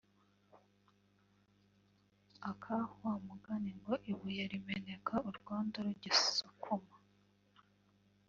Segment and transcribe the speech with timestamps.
[2.49, 6.95] aka wa mugani ngo “ibuye rimeneka urwondo rugisukuma”